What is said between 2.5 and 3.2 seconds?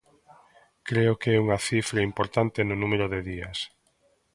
no número de